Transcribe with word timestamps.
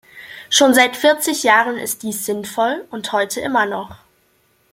Schon 0.49 0.73
seit 0.73 0.97
vierzig 0.97 1.43
Jahren 1.43 1.77
ist 1.77 2.01
dies 2.01 2.25
sinnvoll 2.25 2.87
und 2.89 3.11
heute 3.11 3.39
immer 3.39 3.67
noch. 3.67 3.97